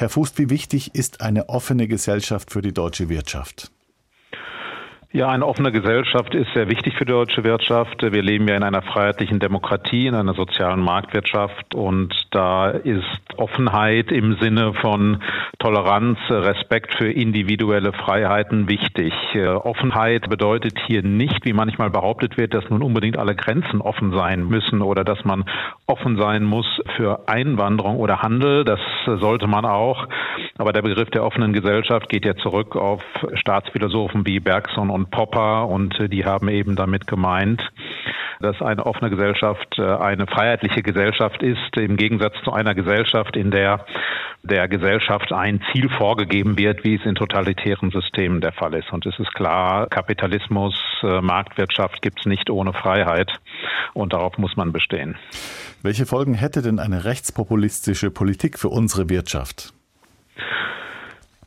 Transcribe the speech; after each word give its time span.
Herr 0.00 0.08
Fußt, 0.08 0.38
wie 0.38 0.48
wichtig 0.48 0.94
ist 0.94 1.22
eine 1.22 1.48
offene 1.48 1.88
Gesellschaft 1.88 2.52
für 2.52 2.62
die 2.62 2.72
deutsche 2.72 3.08
Wirtschaft? 3.08 3.72
Ja, 5.10 5.28
eine 5.28 5.46
offene 5.46 5.72
Gesellschaft 5.72 6.34
ist 6.34 6.52
sehr 6.52 6.68
wichtig 6.68 6.94
für 6.98 7.06
die 7.06 7.12
deutsche 7.12 7.42
Wirtschaft. 7.42 8.02
Wir 8.02 8.22
leben 8.22 8.46
ja 8.46 8.56
in 8.56 8.62
einer 8.62 8.82
freiheitlichen 8.82 9.38
Demokratie, 9.38 10.06
in 10.06 10.14
einer 10.14 10.34
sozialen 10.34 10.82
Marktwirtschaft 10.82 11.74
und 11.74 12.14
da 12.30 12.68
ist 12.68 13.06
Offenheit 13.38 14.12
im 14.12 14.36
Sinne 14.38 14.74
von 14.74 15.22
Toleranz, 15.58 16.18
Respekt 16.28 16.94
für 16.98 17.10
individuelle 17.10 17.94
Freiheiten 17.94 18.68
wichtig. 18.68 19.14
Offenheit 19.34 20.28
bedeutet 20.28 20.78
hier 20.86 21.02
nicht, 21.02 21.42
wie 21.46 21.54
manchmal 21.54 21.88
behauptet 21.88 22.36
wird, 22.36 22.52
dass 22.52 22.68
nun 22.68 22.82
unbedingt 22.82 23.16
alle 23.16 23.34
Grenzen 23.34 23.80
offen 23.80 24.12
sein 24.12 24.46
müssen 24.46 24.82
oder 24.82 25.04
dass 25.04 25.24
man 25.24 25.46
offen 25.86 26.18
sein 26.18 26.44
muss 26.44 26.66
für 26.96 27.26
Einwanderung 27.28 27.96
oder 27.96 28.20
Handel. 28.20 28.62
Das 28.64 28.80
sollte 29.06 29.46
man 29.46 29.64
auch. 29.64 30.06
Aber 30.58 30.72
der 30.72 30.82
Begriff 30.82 31.08
der 31.10 31.24
offenen 31.24 31.52
Gesellschaft 31.52 32.08
geht 32.08 32.24
ja 32.24 32.36
zurück 32.36 32.74
auf 32.74 33.02
Staatsphilosophen 33.34 34.26
wie 34.26 34.40
Bergson 34.40 34.90
und 34.90 35.10
Popper 35.10 35.68
und 35.68 35.98
äh, 36.00 36.08
die 36.08 36.24
haben 36.24 36.48
eben 36.48 36.74
damit 36.74 37.06
gemeint, 37.06 37.62
dass 38.40 38.60
eine 38.60 38.84
offene 38.84 39.10
Gesellschaft 39.10 39.78
äh, 39.78 39.82
eine 39.82 40.26
freiheitliche 40.26 40.82
Gesellschaft 40.82 41.42
ist, 41.42 41.76
im 41.76 41.96
Gegensatz 41.96 42.34
zu 42.44 42.52
einer 42.52 42.74
Gesellschaft, 42.74 43.36
in 43.36 43.50
der 43.50 43.86
der 44.42 44.68
Gesellschaft 44.68 45.32
ein 45.32 45.60
Ziel 45.72 45.88
vorgegeben 45.90 46.56
wird, 46.58 46.84
wie 46.84 46.94
es 46.94 47.04
in 47.04 47.14
totalitären 47.14 47.90
Systemen 47.90 48.40
der 48.40 48.52
Fall 48.52 48.74
ist. 48.74 48.92
Und 48.92 49.04
es 49.04 49.18
ist 49.18 49.34
klar, 49.34 49.88
Kapitalismus, 49.88 50.74
äh, 51.02 51.20
Marktwirtschaft 51.20 52.02
gibt 52.02 52.20
es 52.20 52.26
nicht 52.26 52.50
ohne 52.50 52.72
Freiheit 52.72 53.30
und 53.94 54.12
darauf 54.12 54.38
muss 54.38 54.56
man 54.56 54.72
bestehen. 54.72 55.16
Welche 55.82 56.06
Folgen 56.06 56.34
hätte 56.34 56.62
denn 56.62 56.78
eine 56.78 57.04
rechtspopulistische 57.04 58.10
Politik 58.10 58.58
für 58.58 58.68
unsere 58.68 59.08
Wirtschaft? 59.08 59.72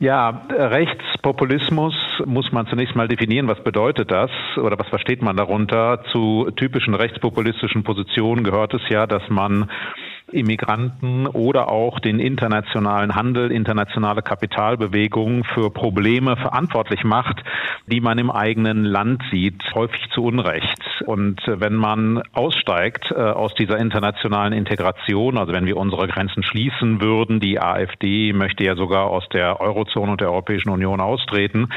Ja, 0.02 0.48
Rechtspopulismus 0.50 1.94
muss 2.26 2.52
man 2.52 2.66
zunächst 2.66 2.96
mal 2.96 3.07
definieren. 3.07 3.48
Was 3.48 3.63
bedeutet 3.63 4.10
das 4.10 4.32
oder 4.57 4.80
was 4.80 4.88
versteht 4.88 5.21
man 5.21 5.38
darunter? 5.38 6.04
Zu 6.12 6.49
typischen 6.55 6.96
rechtspopulistischen 6.96 7.84
Positionen 7.84 8.44
gehört 8.44 8.74
es 8.74 8.82
ja, 8.90 9.05
dass 9.05 9.22
man 9.29 9.70
Immigranten 10.32 11.27
oder 11.27 11.70
auch 11.70 11.99
den 11.99 12.20
internationalen 12.20 13.13
Handel, 13.13 13.52
internationale 13.52 14.24
Kapitalbewegungen 14.24 15.44
für 15.44 15.70
Probleme 15.70 16.35
verantwortlich 16.35 17.04
macht, 17.04 17.44
die 17.85 18.02
man 18.02 18.18
im 18.18 18.32
eigenen 18.32 18.84
Land 18.84 19.22
sieht, 19.29 19.62
häufig 19.76 20.02
zu 20.16 20.24
Unrecht. 20.24 20.82
Und 21.05 21.41
wenn 21.46 21.76
man 21.76 22.21
aussteigt 22.34 23.12
äh, 23.12 23.16
aus 23.16 23.54
dieser 23.54 23.77
internationalen 23.77 24.54
Integration, 24.54 25.38
also 25.38 25.54
wenn 25.54 25.66
wir 25.66 25.77
unsere 25.77 26.07
Grenzen 26.07 26.44
schließen 26.44 27.02
würden, 27.02 27.40
die 27.40 27.60
AfD 27.60 28.34
möchte 28.34 28.63
ja 28.63 28.76
sogar 28.76 29.07
aus 29.07 29.27
der 29.29 29.62
Eurozone 29.62 30.12
und 30.12 30.22
der 30.22 30.29
Europäischen 30.29 30.70
Union 30.70 31.02
austreten, 31.02 31.70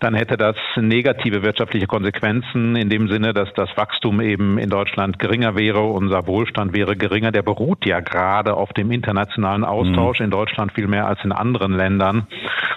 dann 0.00 0.14
hätte 0.14 0.36
das 0.36 0.56
negative 0.76 1.42
wirtschaftliche 1.42 1.86
Konsequenzen 1.86 2.74
in 2.74 2.88
dem 2.88 3.08
Sinne, 3.08 3.32
dass 3.32 3.52
das 3.54 3.68
Wachstum 3.76 4.20
eben 4.20 4.58
in 4.58 4.68
Deutschland 4.68 5.18
geringer 5.18 5.56
wäre, 5.56 5.80
unser 5.80 6.26
Wohlstand 6.26 6.72
wäre 6.72 6.96
geringer. 6.96 7.30
Der 7.30 7.42
beruht 7.42 7.86
ja 7.86 8.00
gerade 8.00 8.54
auf 8.54 8.72
dem 8.72 8.90
internationalen 8.90 9.64
Austausch 9.64 10.18
mhm. 10.18 10.24
in 10.24 10.30
Deutschland 10.30 10.72
viel 10.72 10.88
mehr 10.88 11.06
als 11.06 11.22
in 11.24 11.32
anderen 11.32 11.72
Ländern. 11.72 12.26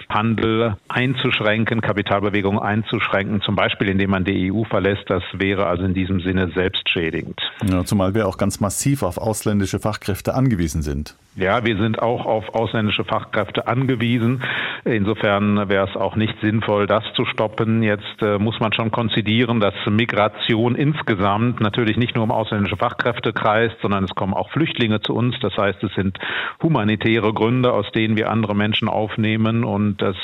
Handel 0.08 0.76
einzuschränken, 0.88 1.80
Kapitalbewegungen 1.80 2.60
einzuschränken, 2.60 3.40
zum 3.42 3.56
Beispiel 3.56 3.88
indem 3.88 4.10
man 4.10 4.24
die 4.24 4.52
EU 4.52 4.64
verlässt, 4.64 5.04
das 5.08 5.22
wäre 5.32 5.66
also 5.66 5.84
in 5.84 5.94
diesem 5.94 6.20
Sinne 6.20 6.50
selbstschädigend. 6.54 7.40
Ja, 7.68 7.84
zumal 7.84 8.14
wir 8.14 8.28
auch 8.28 8.38
ganz 8.38 8.60
massiv 8.60 9.02
auf 9.02 9.18
ausländische 9.18 9.80
Fachkräfte 9.80 10.34
angewiesen 10.34 10.82
sind. 10.82 11.16
Ja, 11.36 11.66
wir 11.66 11.76
sind 11.76 12.00
auch 12.00 12.24
auf 12.24 12.54
ausländische 12.54 13.04
Fachkräfte 13.04 13.66
angewiesen. 13.66 14.42
Insofern 14.86 15.68
wäre 15.68 15.86
es 15.86 15.94
auch 15.94 16.16
nicht 16.16 16.34
sinnvoll, 16.40 16.86
das 16.86 17.04
zu 17.14 17.26
stoppen. 17.26 17.82
Jetzt 17.82 18.22
äh, 18.22 18.38
muss 18.38 18.58
man 18.58 18.72
schon 18.72 18.90
konzidieren, 18.90 19.60
dass 19.60 19.74
Migration 19.86 20.74
insgesamt 20.74 21.60
natürlich 21.60 21.98
nicht 21.98 22.14
nur 22.14 22.24
um 22.24 22.30
ausländische 22.30 22.78
Fachkräfte 22.78 23.34
kreist, 23.34 23.76
sondern 23.82 24.04
es 24.04 24.14
kommen 24.14 24.32
auch 24.32 24.50
Flüchtlinge 24.50 25.00
zu 25.00 25.14
uns. 25.14 25.36
Das 25.40 25.54
heißt, 25.58 25.84
es 25.84 25.92
sind 25.94 26.18
humanitäre 26.62 27.34
Gründe, 27.34 27.70
aus 27.74 27.90
denen 27.92 28.16
wir 28.16 28.30
andere 28.30 28.54
Menschen 28.54 28.88
aufnehmen. 28.88 29.62
Und 29.62 29.95
das 30.02 30.16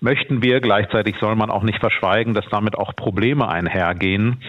möchten 0.00 0.42
wir. 0.42 0.60
Gleichzeitig 0.60 1.16
soll 1.20 1.36
man 1.36 1.50
auch 1.50 1.62
nicht 1.62 1.80
verschweigen, 1.80 2.34
dass 2.34 2.46
damit 2.50 2.76
auch 2.76 2.94
Probleme 2.94 3.48
einhergehen. 3.48 4.42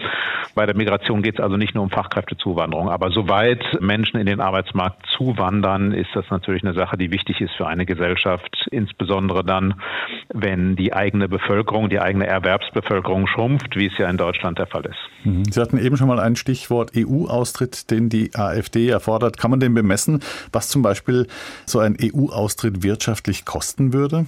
Bei 0.54 0.66
der 0.66 0.76
Migration 0.76 1.22
geht 1.22 1.38
es 1.38 1.40
also 1.40 1.56
nicht 1.56 1.74
nur 1.74 1.84
um 1.84 1.90
Fachkräftezuwanderung. 1.90 2.88
Aber 2.88 3.10
soweit 3.10 3.62
Menschen 3.80 4.18
in 4.18 4.26
den 4.26 4.40
Arbeitsmarkt 4.40 5.06
zuwandern, 5.16 5.92
ist 5.92 6.10
das 6.14 6.24
natürlich 6.30 6.64
eine 6.64 6.74
Sache, 6.74 6.96
die 6.96 7.10
wichtig 7.10 7.40
ist 7.40 7.54
für 7.56 7.66
eine 7.66 7.86
Gesellschaft, 7.86 8.66
insbesondere 8.70 9.44
dann, 9.44 9.74
wenn 10.32 10.76
die 10.76 10.92
eigene 10.92 11.28
Bevölkerung, 11.28 11.88
die 11.88 12.00
eigene 12.00 12.26
Erwerbsbevölkerung 12.26 13.26
schrumpft, 13.26 13.76
wie 13.76 13.86
es 13.86 13.98
ja 13.98 14.08
in 14.08 14.16
Deutschland 14.16 14.58
der 14.58 14.66
Fall 14.66 14.84
ist. 14.86 14.98
Mhm. 15.24 15.44
Sie 15.44 15.60
hatten 15.60 15.78
eben 15.78 15.96
schon 15.96 16.08
mal 16.08 16.20
ein 16.20 16.36
Stichwort 16.36 16.92
EU-Austritt, 16.96 17.90
den 17.90 18.08
die 18.08 18.34
AfD 18.34 18.88
erfordert. 18.88 19.38
Kann 19.38 19.50
man 19.50 19.60
den 19.60 19.74
bemessen, 19.74 20.22
was 20.52 20.68
zum 20.68 20.82
Beispiel 20.82 21.26
so 21.66 21.78
ein 21.78 21.96
EU-Austritt 22.00 22.82
wirtschaftlich 22.82 23.44
kosten 23.44 23.92
würde? 23.92 24.26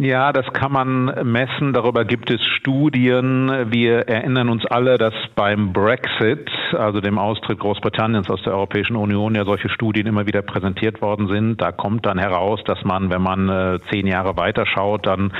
Ja, 0.00 0.32
das 0.32 0.50
kann 0.54 0.72
man 0.72 1.30
messen. 1.30 1.74
Darüber 1.74 2.06
gibt 2.06 2.30
es 2.30 2.40
Studien. 2.58 3.70
Wir 3.70 4.08
erinnern 4.08 4.48
uns 4.48 4.64
alle, 4.64 4.96
dass 4.96 5.12
beim 5.34 5.74
Brexit, 5.74 6.50
also 6.74 7.00
dem 7.00 7.18
Austritt 7.18 7.58
Großbritanniens 7.58 8.30
aus 8.30 8.42
der 8.42 8.54
Europäischen 8.54 8.96
Union, 8.96 9.34
ja 9.34 9.44
solche 9.44 9.68
Studien 9.68 10.06
immer 10.06 10.26
wieder 10.26 10.42
präsentiert 10.42 11.00
worden 11.02 11.28
sind. 11.28 11.60
Da 11.60 11.72
kommt 11.72 12.06
dann 12.06 12.18
heraus, 12.18 12.60
dass 12.64 12.84
man, 12.84 13.10
wenn 13.10 13.22
man 13.22 13.48
äh, 13.48 13.78
zehn 13.90 14.06
Jahre 14.06 14.36
weiterschaut, 14.36 15.06
dann 15.06 15.32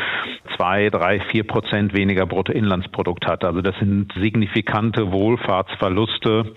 zwei, 0.56 0.90
drei, 0.90 1.20
vier 1.20 1.44
Prozent 1.44 1.94
weniger 1.94 2.26
Bruttoinlandsprodukt 2.26 3.26
hat. 3.26 3.44
Also 3.44 3.62
das 3.62 3.76
sind 3.78 4.12
signifikante 4.20 5.10
Wohlfahrtsverluste, 5.12 6.52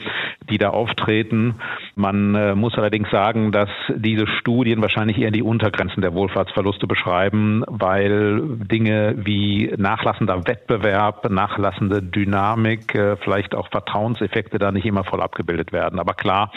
die 0.50 0.57
da 0.57 0.69
auftreten. 0.69 1.55
Man 1.95 2.35
äh, 2.35 2.55
muss 2.55 2.75
allerdings 2.75 3.09
sagen, 3.11 3.51
dass 3.51 3.69
diese 3.95 4.28
Studien 4.28 4.81
wahrscheinlich 4.81 5.19
eher 5.19 5.31
die 5.31 5.41
Untergrenzen 5.44 6.01
der 6.01 6.13
Wohlfahrtsverluste 6.13 6.88
beschreiben, 6.88 7.63
weil 7.67 8.41
Dinge 8.72 9.16
wie 9.17 9.73
nachlassender 9.78 10.47
Wettbewerb, 10.47 11.29
nachlassende 11.29 12.01
Dynamik, 12.01 12.95
äh, 12.95 13.16
vielleicht 13.17 13.55
auch 13.55 13.69
Vertrauenseffekte 13.69 14.59
da 14.63 14.72
nicht 14.72 14.85
immer 14.85 15.03
voll 15.03 15.22
abgebildet 15.22 15.72
werden. 15.72 16.00
Aber 16.00 16.13
klar, 16.13 16.51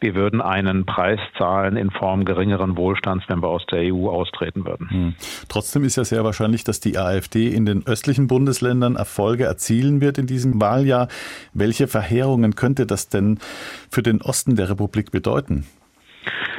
wir 0.00 0.14
würden 0.14 0.40
einen 0.40 0.84
Preis 0.84 1.20
zahlen 1.38 1.76
in 1.76 1.90
Form 1.90 2.24
geringeren 2.24 2.76
Wohlstands, 2.76 3.24
wenn 3.28 3.42
wir 3.42 3.48
aus 3.48 3.64
der 3.66 3.80
EU 3.92 4.08
austreten 4.08 4.66
würden. 4.66 4.90
Hm. 4.90 5.14
Trotzdem 5.48 5.84
ist 5.84 5.96
ja 5.96 6.04
sehr 6.04 6.24
wahrscheinlich, 6.24 6.64
dass 6.64 6.80
die 6.80 6.98
AfD 6.98 7.48
in 7.48 7.64
den 7.64 7.86
östlichen 7.86 8.26
Bundesländern 8.26 8.96
Erfolge 8.96 9.44
erzielen 9.44 10.00
wird 10.00 10.18
in 10.18 10.26
diesem 10.26 10.60
Wahljahr. 10.60 11.08
Welche 11.54 11.88
Verheerungen 11.88 12.54
könnte 12.54 12.86
das 12.86 13.08
denn 13.08 13.38
für 13.90 14.02
den 14.02 14.20
Osten 14.20 14.56
der 14.56 14.68
Republik 14.68 15.12
bedeuten? 15.12 15.66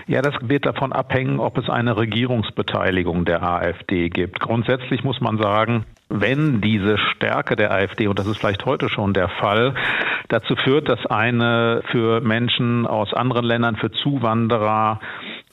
Ja, 0.08 0.22
das 0.22 0.34
wird 0.42 0.66
davon 0.66 0.92
abhängen, 0.92 1.40
ob 1.40 1.58
es 1.58 1.70
eine 1.70 1.96
Regierungsbeteiligung 1.96 3.26
der 3.26 3.42
AfD 3.42 4.10
gibt. 4.10 4.40
Grundsätzlich 4.40 5.04
muss 5.04 5.22
man 5.22 5.38
sagen, 5.38 5.86
wenn 6.14 6.62
diese 6.62 6.98
Stärke 6.98 7.56
der 7.56 7.72
AfD, 7.72 8.08
und 8.08 8.20
das 8.20 8.28
ist 8.28 8.38
vielleicht 8.38 8.66
heute 8.66 8.88
schon 8.88 9.14
der 9.14 9.30
Fall, 9.30 9.74
dazu 10.30 10.56
führt, 10.56 10.88
dass 10.88 11.04
eine 11.08 11.82
für 11.92 12.22
Menschen 12.22 12.86
aus 12.86 13.14
anderen 13.14 13.46
Ländern, 13.46 13.76
für 13.78 13.92
Zuwanderer 13.92 15.00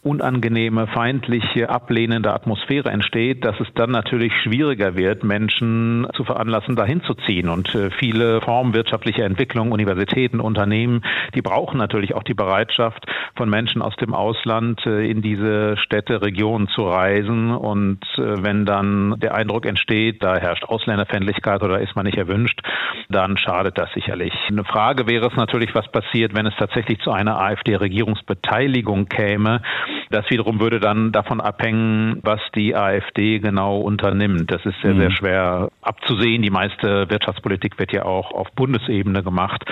unangenehme, 0.02 0.86
feindliche, 0.86 1.68
ablehnende 1.68 2.32
Atmosphäre 2.32 2.90
entsteht, 2.90 3.44
dass 3.44 3.60
es 3.60 3.68
dann 3.74 3.90
natürlich 3.90 4.32
schwieriger 4.42 4.96
wird, 4.96 5.24
Menschen 5.24 6.06
zu 6.14 6.24
veranlassen, 6.24 6.74
dahin 6.74 7.02
zu 7.02 7.14
ziehen. 7.14 7.50
Und 7.50 7.74
äh, 7.74 7.90
viele 7.90 8.40
Formen 8.40 8.72
wirtschaftlicher 8.72 9.24
Entwicklung, 9.24 9.72
Universitäten, 9.72 10.40
Unternehmen, 10.40 11.02
die 11.34 11.42
brauchen 11.42 11.76
natürlich 11.76 12.14
auch 12.14 12.22
die 12.22 12.32
Bereitschaft 12.34 13.04
von 13.36 13.50
Menschen 13.50 13.82
aus 13.82 13.94
dem 13.96 14.14
Ausland 14.14 14.86
äh, 14.86 15.10
in 15.10 15.20
diese 15.20 15.76
Städte, 15.76 16.22
Regionen 16.22 16.68
zu 16.68 16.82
reisen. 16.82 17.50
Und 17.50 18.02
äh, 18.16 18.42
wenn 18.42 18.64
dann 18.64 19.20
der 19.20 19.34
Eindruck 19.34 19.66
entsteht, 19.66 20.22
da 20.22 20.38
herrscht 20.38 20.64
Ausländerfändlichkeit 20.64 21.62
oder 21.62 21.78
ist 21.80 21.94
man 21.94 22.06
nicht 22.06 22.16
erwünscht, 22.16 22.62
dann 23.10 23.36
schadet 23.36 23.76
das 23.76 23.92
sicherlich. 23.92 24.32
Eine 24.48 24.64
Frage 24.64 25.06
wäre 25.06 25.26
es 25.26 25.36
natürlich, 25.36 25.74
was 25.74 25.90
passiert, 25.92 26.34
wenn 26.34 26.46
es 26.46 26.54
tatsächlich 26.58 27.00
zu 27.00 27.10
einer 27.10 27.38
AfD-Regierungsbeteiligung 27.38 29.06
käme. 29.06 29.60
Das 30.10 30.28
wiederum 30.30 30.60
würde 30.60 30.80
dann 30.80 31.12
davon 31.12 31.40
abhängen, 31.40 32.18
was 32.22 32.40
die 32.54 32.74
AfD 32.74 33.38
genau 33.38 33.78
unternimmt. 33.80 34.50
Das 34.50 34.64
ist 34.66 34.80
sehr, 34.82 34.94
sehr 34.94 35.10
mhm. 35.10 35.14
schwer 35.14 35.68
abzusehen. 35.82 36.42
Die 36.42 36.50
meiste 36.50 37.08
Wirtschaftspolitik 37.08 37.78
wird 37.78 37.92
ja 37.92 38.04
auch 38.04 38.32
auf 38.32 38.50
Bundesebene 38.52 39.22
gemacht. 39.22 39.64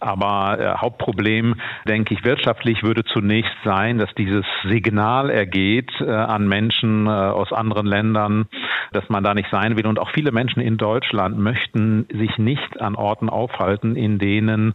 Aber 0.00 0.58
äh, 0.58 0.78
Hauptproblem, 0.78 1.54
denke 1.86 2.14
ich, 2.14 2.24
wirtschaftlich 2.24 2.82
würde 2.82 3.04
zunächst 3.04 3.54
sein, 3.64 3.98
dass 3.98 4.12
dieses 4.14 4.44
Signal 4.64 5.30
ergeht 5.30 5.92
äh, 6.00 6.10
an 6.10 6.48
Menschen 6.48 7.06
äh, 7.06 7.10
aus 7.10 7.52
anderen 7.52 7.86
Ländern, 7.86 8.46
dass 8.92 9.08
man 9.08 9.24
da 9.24 9.34
nicht 9.34 9.50
sein 9.50 9.76
will. 9.76 9.86
Und 9.86 9.98
auch 9.98 10.10
viele 10.10 10.32
Menschen 10.32 10.60
in 10.60 10.76
Deutschland 10.76 11.38
möchten 11.38 12.06
sich 12.12 12.38
nicht 12.38 12.80
an 12.80 12.94
Orten 12.94 13.28
aufhalten, 13.28 13.96
in 13.96 14.18
denen 14.18 14.74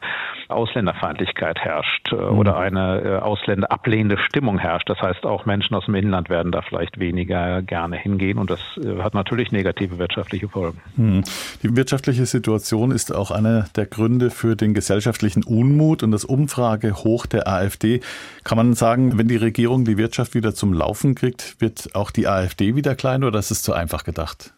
Ausländerfeindlichkeit 0.49 1.59
herrscht 1.59 2.11
äh, 2.11 2.15
mhm. 2.15 2.37
oder 2.37 2.57
eine 2.57 3.01
äh, 3.01 3.15
ausländerablehnende 3.17 4.17
Stimmung 4.17 4.57
herrscht. 4.57 4.89
Das 4.89 5.01
heißt, 5.01 5.25
auch 5.25 5.45
Menschen 5.45 5.75
aus 5.75 5.85
dem 5.85 5.95
Inland 5.95 6.29
werden 6.29 6.51
da 6.51 6.61
vielleicht 6.61 6.99
weniger 6.99 7.61
gerne 7.61 7.97
hingehen 7.97 8.37
und 8.37 8.49
das 8.49 8.59
äh, 8.77 9.01
hat 9.01 9.13
natürlich 9.13 9.51
negative 9.51 9.99
wirtschaftliche 9.99 10.49
Folgen. 10.49 10.81
Mhm. 10.95 11.23
Die 11.63 11.75
wirtschaftliche 11.75 12.25
Situation 12.25 12.91
ist 12.91 13.13
auch 13.13 13.31
einer 13.31 13.67
der 13.75 13.85
Gründe 13.85 14.31
für 14.31 14.55
den 14.55 14.73
gesellschaftlichen 14.73 15.43
Unmut 15.43 16.03
und 16.03 16.11
das 16.11 16.25
Umfragehoch 16.25 17.25
der 17.25 17.47
AfD. 17.47 18.01
Kann 18.43 18.57
man 18.57 18.73
sagen, 18.73 19.17
wenn 19.17 19.27
die 19.27 19.37
Regierung 19.37 19.85
die 19.85 19.97
Wirtschaft 19.97 20.33
wieder 20.33 20.53
zum 20.53 20.73
Laufen 20.73 21.15
kriegt, 21.15 21.61
wird 21.61 21.95
auch 21.95 22.11
die 22.11 22.27
AfD 22.27 22.75
wieder 22.75 22.95
klein 22.95 23.23
oder 23.23 23.39
ist 23.39 23.51
es 23.51 23.61
zu 23.61 23.73
einfach 23.73 24.03
gedacht? 24.09 24.53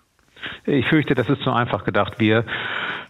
Ich 0.65 0.87
fürchte, 0.87 1.13
das 1.13 1.29
ist 1.29 1.41
zu 1.43 1.51
einfach 1.51 1.83
gedacht. 1.83 2.13
Wir 2.19 2.45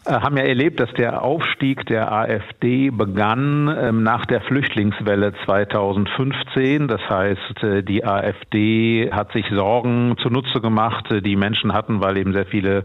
haben 0.05 0.35
ja 0.35 0.43
erlebt, 0.43 0.79
dass 0.79 0.91
der 0.93 1.21
Aufstieg 1.21 1.85
der 1.85 2.11
AfD 2.11 2.89
begann 2.89 3.67
ähm, 3.79 4.01
nach 4.01 4.25
der 4.25 4.41
Flüchtlingswelle 4.41 5.33
2015. 5.45 6.87
Das 6.87 7.01
heißt, 7.07 7.63
äh, 7.63 7.83
die 7.83 8.03
AfD 8.03 9.11
hat 9.11 9.31
sich 9.31 9.45
Sorgen 9.51 10.15
zunutze 10.17 10.59
gemacht, 10.59 11.11
äh, 11.11 11.21
die 11.21 11.35
Menschen 11.35 11.73
hatten, 11.73 12.01
weil 12.01 12.17
eben 12.17 12.33
sehr 12.33 12.47
viele 12.47 12.83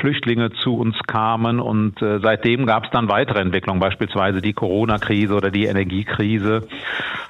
Flüchtlinge 0.00 0.50
zu 0.50 0.76
uns 0.76 0.98
kamen. 1.06 1.60
Und 1.60 1.98
seitdem 2.00 2.66
gab 2.66 2.84
es 2.84 2.90
dann 2.90 3.08
weitere 3.08 3.40
Entwicklungen, 3.40 3.80
beispielsweise 3.80 4.40
die 4.40 4.52
Corona-Krise 4.52 5.34
oder 5.34 5.50
die 5.50 5.64
Energiekrise. 5.64 6.68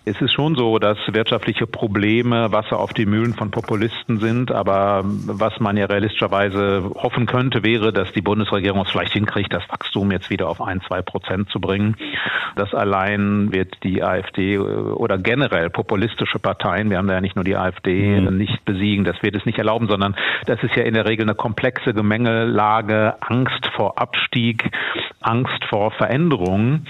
Es 0.05 0.21
ist 0.21 0.33
schon 0.33 0.55
so, 0.57 0.79
dass 0.79 0.99
wirtschaftliche 1.13 1.67
Probleme 1.67 2.53
Wasser 2.53 2.79
auf 2.79 2.93
die 2.93 3.07
Mühlen 3.07 3.35
von 3.35 3.51
Populisten 3.51 4.19
sind. 4.19 4.53
Aber 4.53 5.03
was 5.05 5.59
man 5.61 5.77
ja 5.77 5.87
realistischerweise 5.87 6.91
hoffen 6.95 7.27
könnte, 7.27 7.63
wäre, 7.65 7.93
dass 7.93 8.13
die 8.13 8.23
Bundesregierung 8.23 8.83
es 8.83 8.91
vielleicht 8.91 9.13
hinkriegt, 9.21 9.53
das 9.53 9.63
Wachstum 9.69 10.11
jetzt 10.11 10.31
wieder 10.31 10.49
auf 10.49 10.61
ein, 10.61 10.81
zwei 10.87 11.03
Prozent 11.03 11.51
zu 11.51 11.61
bringen. 11.61 11.97
Das 12.57 12.75
allein 12.75 13.53
wird 13.53 13.77
die 13.85 14.03
AfD 14.03 14.55
äh, 14.55 14.59
oder 14.59 15.19
generell 15.19 15.71
populistische 15.71 16.39
Parteien, 16.39 16.91
wir 16.91 16.99
haben 16.99 17.07
da 17.07 17.15
ja 17.15 17.21
nicht 17.21 17.37
nur 17.37 17.45
die 17.45 17.57
AfD, 17.57 18.21
mhm. 18.21 18.37
nicht 18.37 18.65
besiegen. 18.65 19.05
Das 19.05 19.23
wird 19.23 19.37
es 19.37 19.45
nicht 19.45 19.59
erlauben, 19.59 19.89
sondern 19.89 20.17
das 20.47 20.63
ist 20.63 20.75
ja 20.75 20.83
in 20.83 20.95
der 20.95 21.07
Regel 21.07 21.25
eine 21.25 21.35
komplexe 21.35 21.93
Gemengelage, 21.93 23.15
Angst 23.21 23.67
vor 23.77 23.99
Abstieg, 23.99 24.71
Angst 25.21 25.65
vor 25.69 25.91
Veränderungen, 25.91 26.87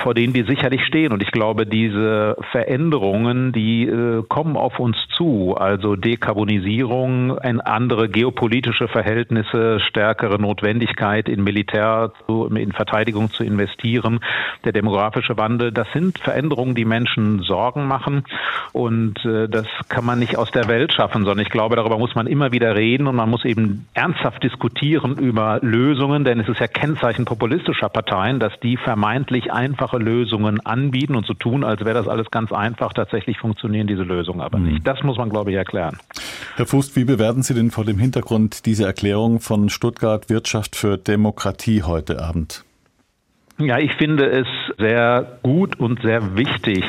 vor 0.00 0.14
denen 0.14 0.34
wir 0.34 0.46
sicherlich 0.46 0.84
stehen. 0.86 1.12
Und 1.12 1.22
ich 1.22 1.30
glaube, 1.30 1.66
diese 1.66 2.36
Veränderungen, 2.50 3.52
die 3.52 3.86
äh, 3.86 4.22
kommen 4.26 4.56
auf 4.56 4.78
uns 4.78 4.96
zu. 5.16 5.54
Also 5.56 5.94
Dekarbonisierung, 5.94 7.38
andere 7.38 8.08
geopolitische 8.08 8.88
Verhältnisse, 8.88 9.80
stärkere 9.80 10.40
Notwendigkeit 10.40 11.28
in 11.28 11.44
Militär, 11.44 12.12
in 12.28 12.72
Verteidigung 12.72 13.30
zu 13.30 13.44
investieren, 13.44 14.20
der 14.64 14.72
demografische 14.72 15.36
Wandel. 15.36 15.70
Das 15.70 15.86
sind 15.92 16.18
Veränderungen, 16.18 16.74
die 16.74 16.86
Menschen 16.86 17.40
Sorgen 17.40 17.86
machen. 17.86 18.24
Und 18.72 19.22
äh, 19.26 19.46
das 19.46 19.66
kann 19.90 20.06
man 20.06 20.18
nicht 20.18 20.38
aus 20.38 20.50
der 20.50 20.68
Welt 20.68 20.94
schaffen, 20.94 21.24
sondern 21.24 21.44
ich 21.44 21.52
glaube, 21.52 21.76
darüber 21.76 21.98
muss 21.98 22.14
man 22.14 22.26
immer 22.26 22.50
wieder 22.50 22.74
reden 22.76 23.06
und 23.06 23.16
man 23.16 23.28
muss 23.28 23.44
eben 23.44 23.86
ernsthaft 23.92 24.42
diskutieren 24.42 25.18
über 25.18 25.58
Lösungen, 25.60 26.24
denn 26.24 26.40
es 26.40 26.48
ist 26.48 26.60
ja 26.60 26.66
Kennzeichen 26.66 27.26
populistischer 27.26 27.73
Parteien, 27.80 28.40
dass 28.40 28.52
die 28.62 28.76
vermeintlich 28.76 29.52
einfache 29.52 29.98
Lösungen 29.98 30.64
anbieten 30.64 31.14
und 31.14 31.26
so 31.26 31.34
tun, 31.34 31.64
als 31.64 31.84
wäre 31.84 31.94
das 31.94 32.08
alles 32.08 32.30
ganz 32.30 32.52
einfach. 32.52 32.92
Tatsächlich 32.92 33.38
funktionieren 33.38 33.86
diese 33.86 34.02
Lösungen 34.02 34.40
aber 34.40 34.58
mhm. 34.58 34.66
nicht. 34.66 34.86
Das 34.86 35.02
muss 35.02 35.16
man, 35.16 35.30
glaube 35.30 35.50
ich, 35.50 35.56
erklären. 35.56 35.98
Herr 36.56 36.66
Fußt, 36.66 36.96
wie 36.96 37.04
bewerten 37.04 37.42
Sie 37.42 37.54
denn 37.54 37.70
vor 37.70 37.84
dem 37.84 37.98
Hintergrund 37.98 38.66
diese 38.66 38.84
Erklärung 38.84 39.40
von 39.40 39.68
Stuttgart 39.68 40.28
Wirtschaft 40.30 40.76
für 40.76 40.96
Demokratie 40.98 41.82
heute 41.82 42.22
Abend? 42.22 42.64
Ja, 43.58 43.78
ich 43.78 43.92
finde 43.94 44.28
es 44.30 44.46
sehr 44.78 45.38
gut 45.42 45.78
und 45.78 46.02
sehr 46.02 46.36
wichtig, 46.36 46.82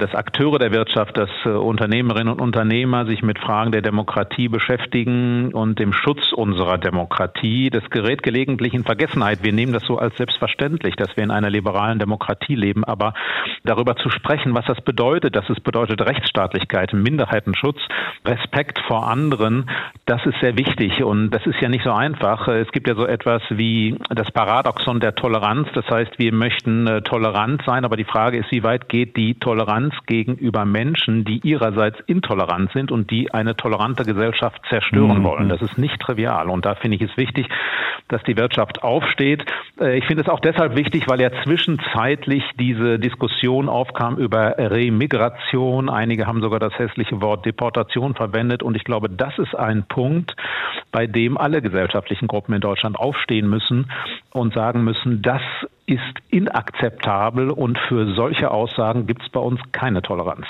dass 0.00 0.14
Akteure 0.14 0.58
der 0.58 0.72
Wirtschaft, 0.72 1.16
dass 1.16 1.30
äh, 1.44 1.50
Unternehmerinnen 1.50 2.32
und 2.32 2.40
Unternehmer 2.40 3.06
sich 3.06 3.22
mit 3.22 3.38
Fragen 3.38 3.72
der 3.72 3.82
Demokratie 3.82 4.48
beschäftigen 4.48 5.52
und 5.52 5.78
dem 5.78 5.92
Schutz 5.92 6.32
unserer 6.32 6.78
Demokratie. 6.78 7.70
Das 7.70 7.88
gerät 7.90 8.22
gelegentlich 8.22 8.74
in 8.74 8.84
Vergessenheit. 8.84 9.42
Wir 9.42 9.52
nehmen 9.52 9.72
das 9.72 9.84
so 9.84 9.98
als 9.98 10.16
selbstverständlich, 10.16 10.96
dass 10.96 11.16
wir 11.16 11.24
in 11.24 11.30
einer 11.30 11.50
liberalen 11.50 11.98
Demokratie 11.98 12.54
leben. 12.54 12.84
Aber 12.84 13.14
darüber 13.64 13.96
zu 13.96 14.10
sprechen, 14.10 14.54
was 14.54 14.64
das 14.66 14.80
bedeutet, 14.80 15.36
dass 15.36 15.48
es 15.48 15.60
bedeutet 15.60 16.00
Rechtsstaatlichkeit, 16.00 16.92
Minderheitenschutz, 16.92 17.78
Respekt 18.24 18.78
vor 18.86 19.08
anderen, 19.08 19.68
das 20.06 20.24
ist 20.26 20.40
sehr 20.40 20.56
wichtig. 20.56 21.04
Und 21.04 21.30
das 21.30 21.46
ist 21.46 21.60
ja 21.60 21.68
nicht 21.68 21.84
so 21.84 21.92
einfach. 21.92 22.48
Es 22.48 22.70
gibt 22.72 22.88
ja 22.88 22.94
so 22.94 23.06
etwas 23.06 23.42
wie 23.50 23.96
das 24.08 24.30
Paradoxon 24.32 25.00
der 25.00 25.14
Toleranz. 25.14 25.68
Das 25.74 25.86
heißt, 25.88 26.18
wir 26.18 26.32
möchten 26.32 26.86
äh, 26.86 27.02
tolerant 27.02 27.62
sein, 27.66 27.84
aber 27.84 27.96
die 27.96 28.04
Frage 28.04 28.38
ist, 28.38 28.50
wie 28.50 28.62
weit 28.62 28.88
geht 28.88 29.16
die 29.16 29.34
Toleranz 29.34 29.89
Toleranz 29.90 30.06
gegenüber 30.06 30.64
Menschen, 30.64 31.24
die 31.24 31.40
ihrerseits 31.46 31.98
intolerant 32.06 32.70
sind 32.72 32.90
und 32.90 33.10
die 33.10 33.32
eine 33.32 33.56
tolerante 33.56 34.04
Gesellschaft 34.04 34.60
zerstören 34.68 35.18
mhm. 35.18 35.24
wollen. 35.24 35.48
Das 35.48 35.62
ist 35.62 35.78
nicht 35.78 36.00
trivial. 36.00 36.48
Und 36.48 36.64
da 36.64 36.74
finde 36.74 36.96
ich 36.96 37.02
es 37.02 37.16
wichtig, 37.16 37.46
dass 38.08 38.22
die 38.24 38.36
Wirtschaft 38.36 38.82
aufsteht. 38.82 39.44
Äh, 39.80 39.98
ich 39.98 40.06
finde 40.06 40.22
es 40.22 40.28
auch 40.28 40.40
deshalb 40.40 40.76
wichtig, 40.76 41.08
weil 41.08 41.20
ja 41.20 41.30
zwischenzeitlich 41.44 42.44
diese 42.58 42.98
Diskussion 42.98 43.68
aufkam 43.68 44.16
über 44.16 44.56
Remigration. 44.58 45.88
Einige 45.88 46.26
haben 46.26 46.40
sogar 46.40 46.58
das 46.58 46.76
hässliche 46.78 47.20
Wort 47.20 47.46
Deportation 47.46 48.14
verwendet. 48.14 48.62
Und 48.62 48.76
ich 48.76 48.84
glaube, 48.84 49.08
das 49.08 49.38
ist 49.38 49.54
ein 49.54 49.84
Punkt, 49.88 50.34
bei 50.92 51.06
dem 51.06 51.38
alle 51.38 51.62
gesellschaftlichen 51.62 52.26
Gruppen 52.26 52.54
in 52.54 52.60
Deutschland 52.60 52.98
aufstehen 52.98 53.48
müssen 53.48 53.90
und 54.32 54.54
sagen 54.54 54.82
müssen, 54.82 55.22
das 55.22 55.42
ist 55.90 56.22
inakzeptabel 56.30 57.50
und 57.50 57.76
für 57.88 58.14
solche 58.14 58.50
Aussagen 58.50 59.06
gibt 59.06 59.22
es 59.22 59.28
bei 59.30 59.40
uns 59.40 59.60
keine 59.72 60.02
Toleranz. 60.02 60.46